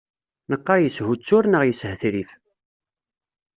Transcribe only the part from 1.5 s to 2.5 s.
yeshetrif.